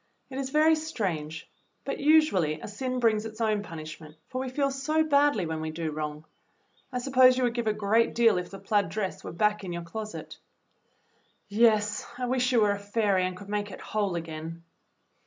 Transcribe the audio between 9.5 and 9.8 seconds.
in